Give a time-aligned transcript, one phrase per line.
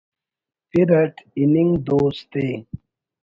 [0.69, 2.47] پِر اٹ ہِننگ دوست ءِ